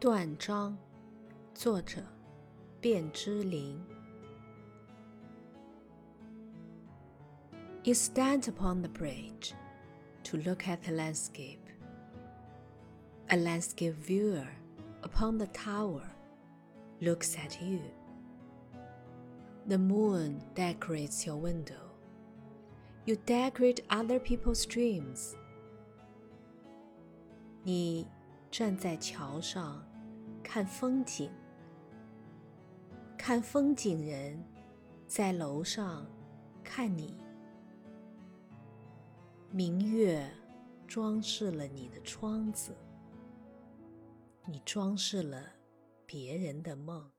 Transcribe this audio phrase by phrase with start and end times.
[0.00, 0.76] 断章，
[1.54, 2.02] 作者
[2.80, 3.80] 卞之琳。
[7.84, 9.52] You stand upon the bridge
[10.24, 11.60] to look at the landscape.
[13.28, 14.46] A landscape viewer
[15.02, 16.02] upon the tower
[17.00, 17.80] looks at you.
[19.66, 21.92] The moon decorates your window.
[23.06, 25.36] You decorate other people's dreams.
[27.64, 28.06] 你
[28.51, 29.83] 站在桥上
[30.43, 31.29] 看风景，
[33.17, 34.43] 看风景人
[35.07, 36.05] 在楼上
[36.63, 37.17] 看你。
[39.51, 40.29] 明月
[40.87, 42.75] 装饰了你的窗子，
[44.45, 45.43] 你装饰了
[46.05, 47.09] 别人的梦。